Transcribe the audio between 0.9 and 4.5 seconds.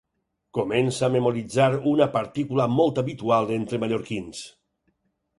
a memoritzar una partícula molt habitual entre mallorquins.